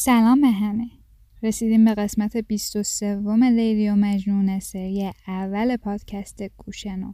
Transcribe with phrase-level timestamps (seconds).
[0.00, 0.86] سلام به همه.
[1.42, 7.12] رسیدیم به قسمت 23 لیلی و مجنون سری اول پادکست گوشنو.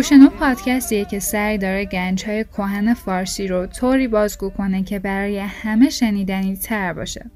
[0.00, 5.38] گوشنو پادکستیه که سعی داره گنج های کهن فارسی رو طوری بازگو کنه که برای
[5.38, 7.30] همه شنیدنی تر باشه.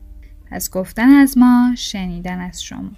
[0.50, 2.90] پس گفتن از ما شنیدن از شما.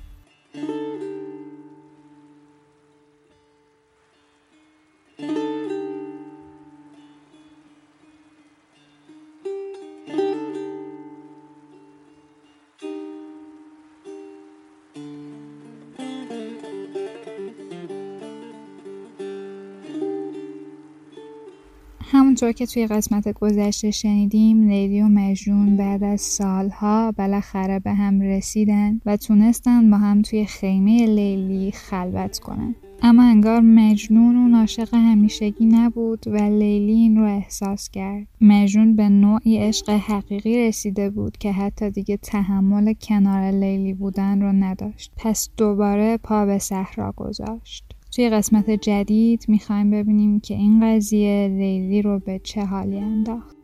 [22.47, 28.21] همونطور که توی قسمت گذشته شنیدیم لیلی و مجنون بعد از سالها بالاخره به هم
[28.21, 32.75] رسیدن و تونستن با هم توی خیمه لیلی خلوت کنن.
[33.03, 38.27] اما انگار مجنون و عاشق همیشگی نبود و لیلی این رو احساس کرد.
[38.41, 44.53] مجنون به نوعی عشق حقیقی رسیده بود که حتی دیگه تحمل کنار لیلی بودن رو
[44.53, 45.13] نداشت.
[45.17, 47.96] پس دوباره پا به صحرا گذاشت.
[48.17, 53.57] توی قسمت جدید می‌خوایم ببینیم که این قضیه لیلی رو به چه حالی انداخت.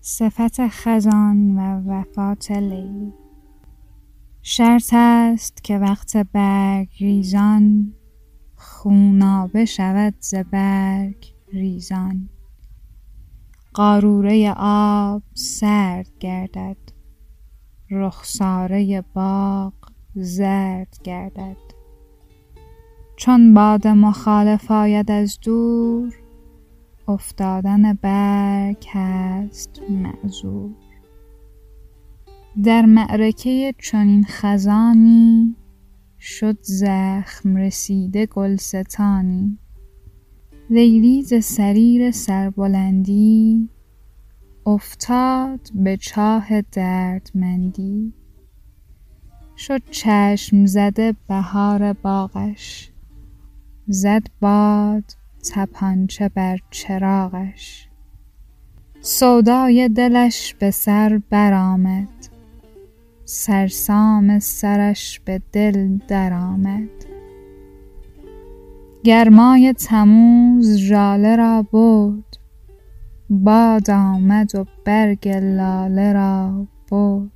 [0.00, 3.12] صفت خزان و وفات لیلی.
[4.42, 7.92] شرط است که وقت برگ ریزان
[8.54, 12.28] خونابه شود ز برگ ریزان.
[13.74, 16.76] قاروره آب سرد گردد
[17.90, 19.72] رخساره باغ
[20.14, 21.71] زرد گردد.
[23.22, 26.14] چون باد مخالف آید از دور
[27.08, 30.70] افتادن برگ هست معذور.
[32.64, 35.56] در معرکه چنین خزانی
[36.20, 39.58] شد زخم رسیده گلستانی.
[40.70, 43.68] لیلی ز سریر سربلندی
[44.66, 48.12] افتاد به چاه دردمندی.
[49.56, 52.91] شد چشم زده بهار باغش.
[53.86, 55.04] زد باد
[55.50, 57.88] تپانچه بر چراغش.
[59.00, 62.08] سودای دلش به سر برآمد.
[63.24, 66.88] سرسام سرش به دل درآمد.
[69.04, 72.38] گرمای تموز ژاله را برد.
[73.30, 77.30] باد آمد و برگ لاله را برد.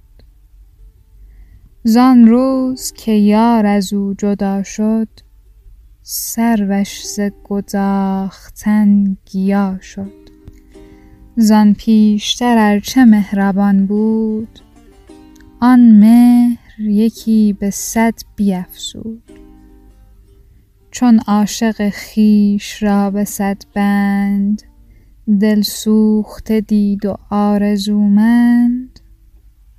[1.84, 5.08] زان روز که یار از او جدا شد
[6.08, 10.12] سروش ز گداختن گیا شد.
[11.36, 14.60] زان پیشتر ارچه مهربان بود
[15.60, 19.22] آن مهر یکی به صد بیفزود.
[20.90, 24.62] چون عاشق خویش را به صد بند
[25.40, 29.00] دل سوخته دید و آرزومند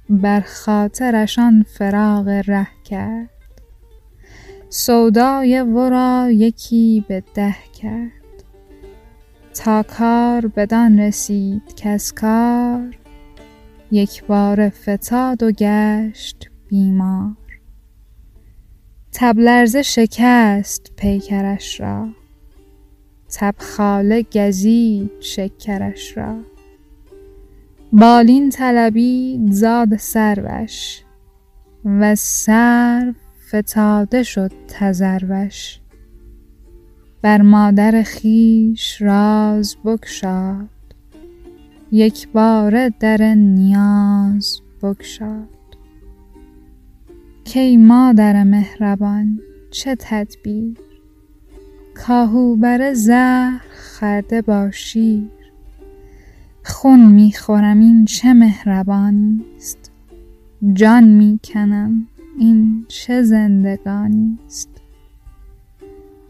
[0.09, 3.36] بر خاطرش آن فراق ره کرد.
[4.69, 8.11] سودای ورا یکی به ده کرد.
[9.53, 12.97] تا کار بدان رسید کز کار
[13.91, 17.35] یکباره فتاد و گشت بیمار.
[19.13, 22.07] تب لرزه شکست پیکرش را
[23.29, 26.35] تب خاله گزید شکرش را.
[27.93, 31.01] بالین طلبید زاد سروش
[31.85, 33.13] و سرو
[33.47, 35.79] فتاده شد تذروش.
[37.21, 40.69] بر مادر خویش راز بگشاد.
[41.91, 45.47] یکباره در نیاز بگشاد.
[47.53, 49.39] کای مادر مهربان
[49.71, 50.77] چه تدبیر؟
[51.95, 53.61] کاهو بر زهر
[53.99, 55.31] خورده با شیر
[56.63, 59.91] خون می خورم این چه مهربانی است؟
[60.73, 62.07] جان می کنم.
[62.37, 64.69] این چه زندگانی است؟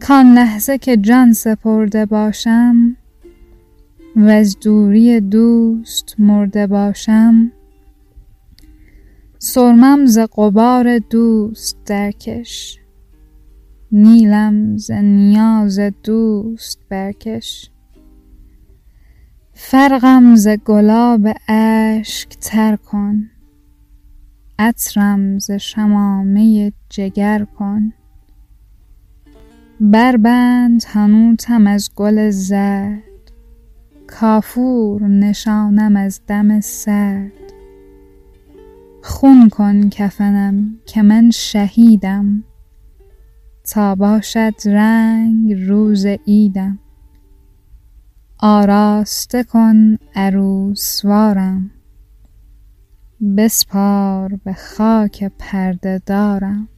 [0.00, 2.96] کان لحظه که جان سپرده باشم
[4.16, 7.52] وز دوری دوست مرده باشم
[9.38, 12.78] سرمم ز غبار دوست درکش
[13.92, 17.70] نیلم ز نیاز دوست برکش.
[19.54, 23.30] فرقم ز گلاب اشک تر کن
[24.58, 27.92] عطرم ز شمامه جگر کن.
[29.80, 33.02] بربند حنوطم از گل زرد.
[34.06, 37.32] کافور نشانم از دم سرد.
[39.02, 42.44] خون کن کفنم که من شهیدم.
[43.64, 46.78] تا باشد رنگ روز عیدم.
[48.38, 51.70] آراسته کن عروسوارم
[53.20, 56.68] بسپار به خاک پرده دارم.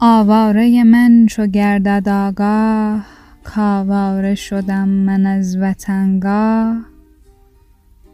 [0.00, 3.06] آواره من چو گردد آگاه
[3.44, 6.86] کآواره شدم من از وطنگاه.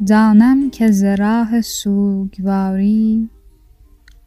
[0.06, 3.30] دانم که ز راه سوگواری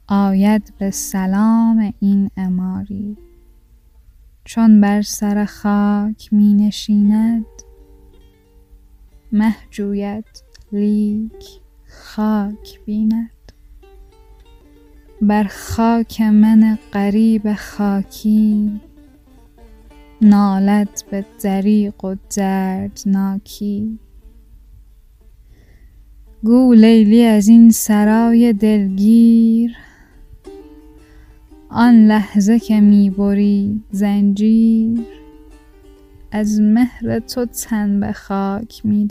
[0.07, 3.17] آید به سلام این عماری.
[4.45, 7.45] چون بر سر خاک می نشیند
[9.31, 10.25] مه جوید
[10.71, 11.66] لیک.
[12.17, 13.51] خاک بیند.
[15.21, 18.81] بر خاک من غریب خاکی
[20.21, 23.99] نالد به دریغ و دردناکی.
[26.43, 29.75] گو لیلی از این سرای دلگیر
[31.69, 35.05] آن لحظه که می برید زنجیر.
[36.31, 39.05] از مهر تو تن به خاک می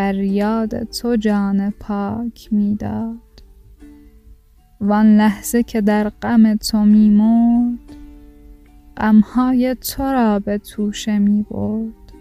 [0.00, 3.42] داد بر یاد تو جان پاک می داد
[4.80, 7.96] وان لحظه که در غم تو می مرد
[8.96, 12.12] غمهای تو را به توشه می برد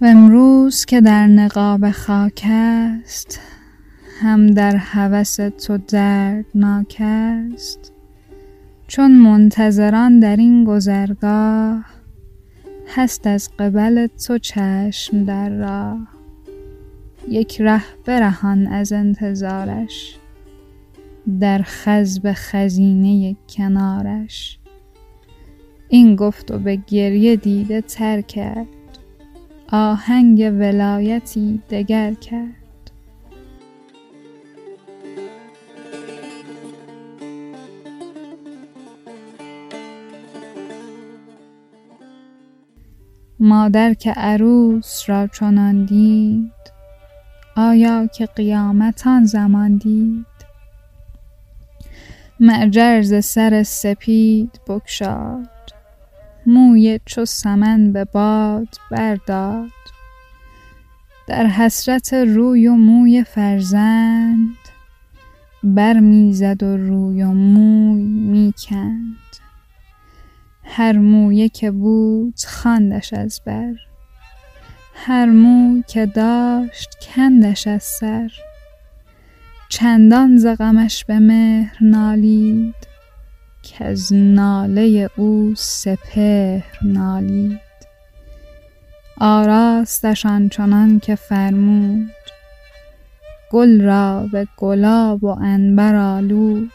[0.00, 3.40] و امروز که در نقاب خاک است
[4.20, 7.92] هم در هوس تو دردناک است.
[8.86, 11.84] چون منتظران در این گذرگاه
[12.88, 16.21] هست از قبل تو چشم در راه.
[17.28, 20.16] یک ره برهان از انتظارش
[21.40, 24.58] در خزب خزینه کنارش.
[25.88, 28.66] این گفت و به گریه دیده تر کرد.
[29.68, 32.62] آهنگ ولایتی دگر کرد.
[43.40, 46.61] مادر که عروس را چنان دید
[47.56, 50.26] آیا که قیامت آن زمان دید؟
[52.40, 55.48] معجر سر سپید بگشاد.
[56.46, 59.70] موی چو سمن به باد برداد.
[61.26, 64.56] در حسرت روی و موی فرزند
[65.62, 69.16] بر می زد و روی و موی می کند
[70.64, 73.74] هر مویی که بود خواندش از بر.
[75.04, 78.32] هر موی که داشت کندش از سر.
[79.68, 82.74] چندان ز غمش به مهر نالید
[83.62, 87.60] کز ناله او سپهر نالید.
[89.20, 92.10] آراستش آنچنان که فرمود
[93.50, 96.72] گل را به گلاب و عنبر آلود.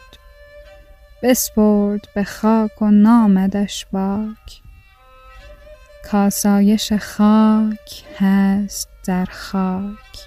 [1.22, 4.67] بسپرد به خاک و نامدش باک.
[6.10, 10.18] کآسایش خاک هست در خاک.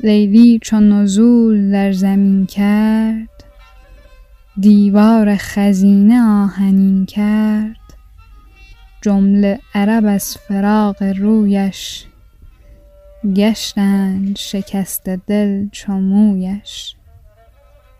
[0.00, 3.44] لیلی چو نزول در زمین کرد
[4.60, 7.76] دیوار خزینه آهنین کرد.
[9.02, 12.04] جمله عرب از فراق رویش
[13.36, 16.96] گشتند شکسته دل چو مویش.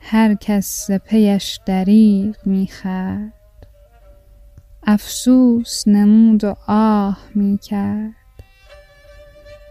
[0.00, 3.45] هر کس پیش دریغ می خورد
[4.88, 8.14] افسوس نمود و آه می کرد.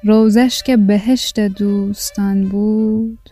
[0.04, 3.30] روضه ش که بهشت دوستان بود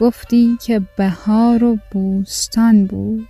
[0.00, 3.28] گفتی که بهار و بوستان بود.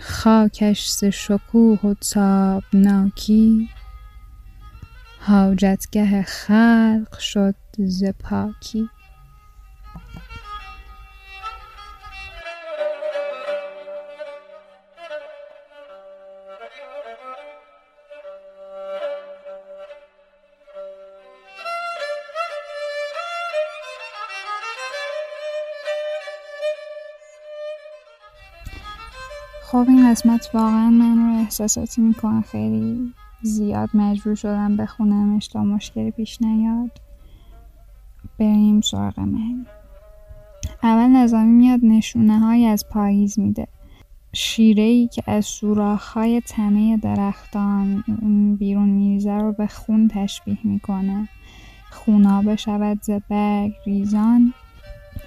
[0.00, 3.68] خاکش ز شکوه و تابناکی
[5.20, 8.88] حاجتگه خلق شد ز پاکی.
[29.72, 32.40] خب این قسمت واقعا من رو احساساتی می‌کنه.
[32.40, 33.12] خیلی
[33.42, 36.90] زیاد مجبور شدم بخونمش تا مشکلی پیش نیاد.
[38.38, 39.66] بریم سراغ من
[40.82, 43.66] اول نظامی میاد نشونه های از پاییز میده.
[44.32, 48.04] شیره ای که از سوراخ های تنه درختان
[48.58, 51.28] بیرون میریزه رو به خون تشبیه می‌کنه.
[51.90, 54.54] خونا بشود ز برگ ریزان.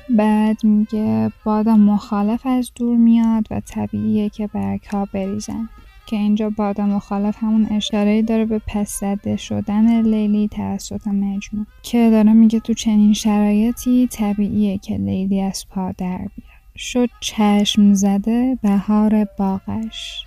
[0.09, 5.69] بعد میگه باد مخالف از دور میاد و طبیعیه که برگ ها بریزن.
[6.05, 11.67] که اینجا باد مخالف همون اشاره داره به پس زده شدن لیلی توسط مجنون.
[11.83, 16.55] که داره میگه تو چنین شرایطی طبیعیه که لیلی از پا در بیاد.
[16.77, 20.25] شد چشم زده بهار باغش.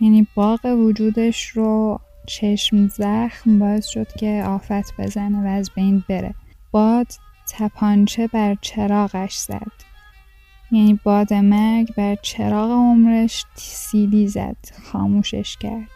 [0.00, 6.34] یعنی باغ وجودش رو چشم زخم باعث شد که آفت بزنه و از بین بره.
[6.70, 7.06] باد
[7.52, 9.72] تپانچه بر چراغش زد.
[10.70, 15.88] یعنی باد مرگ بر چراغ عمرش سیلی زد خاموشش کرد.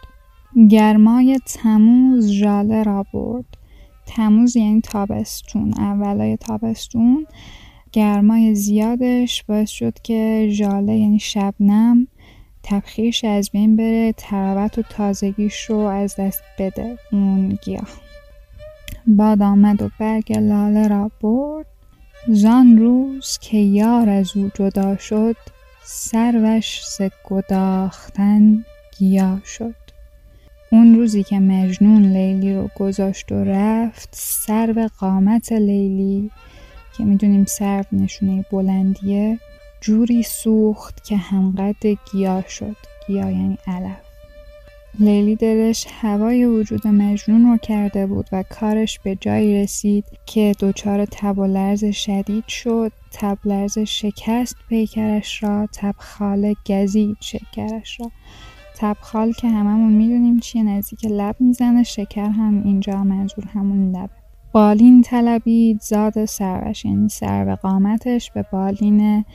[0.69, 3.45] گرمای تموز ژاله را برد.
[4.05, 5.73] تموز یعنی تابستون.
[5.77, 7.27] اولای تابستون
[7.91, 12.07] گرمای زیادش باعث شد که ژاله یعنی شبنم
[12.63, 16.97] تبخیرش از بین بره تراوت و تازگیش رو از دست بده.
[17.11, 18.06] اون گیاه.
[19.07, 21.65] باد آمد و برگ لاله را برد.
[22.27, 25.35] زان روز که یار از او جدا شد
[25.83, 26.81] سروش
[27.29, 28.65] گداختن
[28.97, 29.75] گیا شد.
[30.71, 36.31] اون روزی که مجنون لیلی رو گذاشت و رفت سرو قامت لیلی
[36.97, 39.39] که می‌دونیم سرو نشونه بلندیه
[39.81, 42.75] جوری سوخت که همقد گیا شد.
[43.07, 44.06] گیا یعنی علف.
[44.99, 51.05] لیلی دلش هوای وجود مجنون رو کرده بود و کارش به جایی رسید که دچار
[51.05, 52.91] تب و لرز شدید شد.
[53.11, 58.11] تب لرز شکست پیکرش را تبخال گزید شکرش را.
[58.77, 64.09] تبخال که هممون می‌دونیم چیه نزدیک لب می‌زنه شکر هم اینجا منظور همون لبه.
[64.51, 69.25] بالین طلبید زاد سروش یعنی سر قامتش به بالین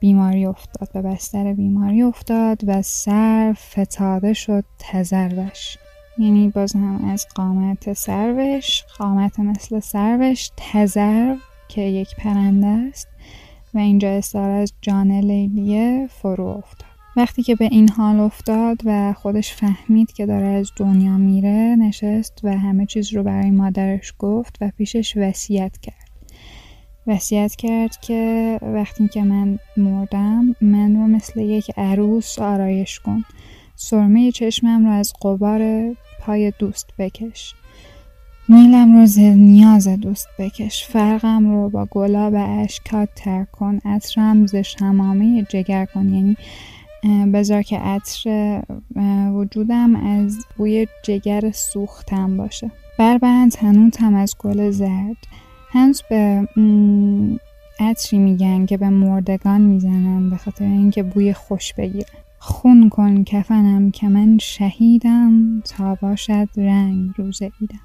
[0.00, 5.76] بیماری افتاد به بستر بیماری افتاد و سر فتاده شد تزروش
[6.18, 11.36] یعنی باز هم از قامت سروش قامت مثل سروش تزرو
[11.68, 13.08] که یک پرنده است
[13.74, 16.90] و اینجا استعاره از جان لیلیه فرو افتاد.
[17.16, 22.40] وقتی که به این حال افتاد و خودش فهمید که داره از دنیا میره نشست
[22.42, 26.05] و همه چیز رو برای مادرش گفت و پیشش وصیت کرد.
[27.06, 33.24] وصیت کرد که وقتی که من مردم من رو مثل یک عروس آرایش کن.
[33.76, 35.60] سرمه چشمم رو از قبار
[36.20, 37.54] پای دوست بکش.
[38.48, 40.86] نیلم رو ز نیاز دوست بکش.
[40.86, 43.78] فرقم رو با گلاب اشکات تر کن.
[43.84, 46.14] عطرم ز شمامه جگر کن.
[46.14, 46.36] یعنی
[47.32, 48.62] بذار که عطر
[49.32, 52.70] وجودم از بوی جگر سوختم باشه.
[52.98, 55.16] بربند تنوتم از گل زرد.
[55.76, 56.48] هنوز به
[57.80, 62.06] عطری میگن که به مردگان می‌زنن به خاطر اینکه بوی خوش بگیره
[62.38, 67.80] خون کن کفنم که من شهیدم تا باشد رنگ روز ایدم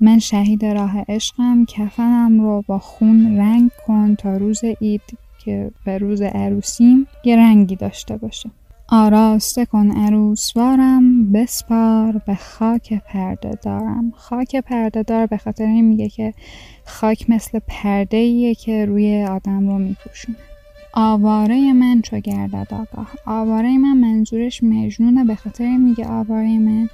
[0.00, 5.98] من شهید راه عشقم کفنم رو با خون رنگ کن تا روز اید که به
[5.98, 8.50] روز عروسیم یه رنگی داشته باشه.
[8.88, 14.12] آراسته کن عروسوارم بسپار به خاک پرده دارم.
[14.16, 16.34] خاک پرده دار به خاطر این میگه که
[16.84, 20.38] خاک مثل پرده ایه که روی آدم رو میپوشونه.
[20.92, 23.08] آواره من چو گردد آگاه.
[23.26, 26.88] آواره من منظورش مجنونه به خاطر میگه آواره من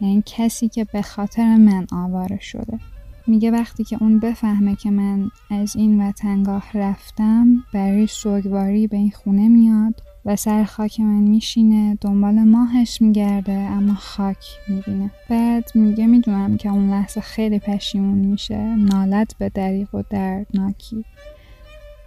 [0.00, 2.78] یعنی کسی که به خاطر من آواره شده.
[3.26, 9.10] میگه وقتی که اون بفهمه که من از این وطنگاه رفتم برای سوگواری به این
[9.10, 10.02] خونه میاد.
[10.26, 15.10] و سر خاک من میشینه دنبال ماهش میگرده اما خاک می‌بینه.
[15.28, 18.58] بعد میگه می‌دونم که اون لحظه خیلی پشیمون میشه.
[18.76, 21.04] نالت به دریق و دردناکی.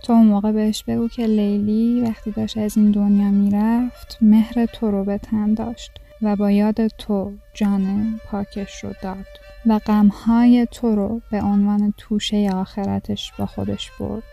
[0.04, 4.92] تو اون موقع بهش بگو که لیلی وقتی داشت از این دنیا می‌رفت مهر تو
[4.92, 9.26] رو به تن داشت و با یاد تو جان پاکش رو داد
[9.66, 14.24] و غمهای تو رو به عنوان توشه آخرتش با خودش برد.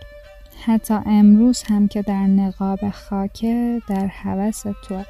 [0.66, 5.02] حتی امروز هم که در نقاب خاکه در حوس تو.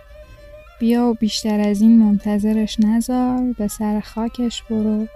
[0.80, 5.06] بیا و بیشتر از این منتظرش نزار به سر خاکش برو.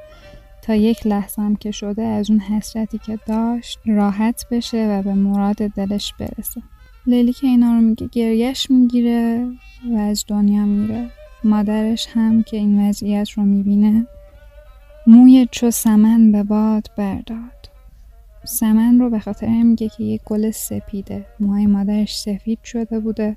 [0.63, 5.15] تا یک لحظه هم که شده از اون حسرتی که داشت راحت بشه و به
[5.15, 6.63] مراد دلش برسه.
[7.07, 9.47] لیلی که اینا رو میگه گریش می‌گیره
[9.95, 11.11] و از دنیا میره.
[11.45, 14.07] مادرش هم که این وضعیت رو می‌بینه
[15.07, 17.60] موی چو سمن به باد برداد
[18.45, 21.27] سمن رو به خاطر میگه که یک گل سپیده.
[21.41, 23.37] موهای مادرش سفید شده بوده.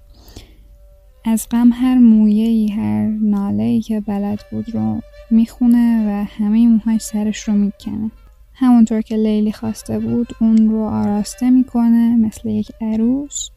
[1.26, 7.00] از غم هر مویهی هر ناله ای که بلد بود رو می‌خونه و همه موهای
[7.00, 8.12] سرش رو می‌کنه.
[8.54, 13.50] همونطور که لیلی خواسته بود اون رو آراسته می‌کنه مثل یک عروس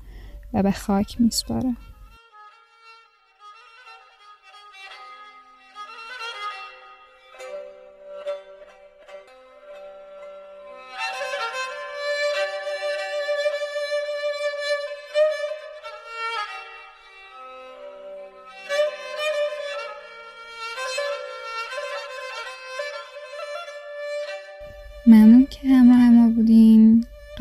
[0.52, 1.76] و به خاک میسپاره.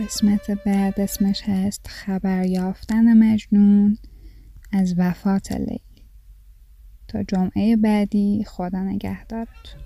[0.06, 3.98] قسمت بعد اسمش هست خبر یافتن مجنون
[4.72, 5.82] از وفات لیلی.
[7.08, 9.82] تا جمعه بعدی خدا نگهدارتون.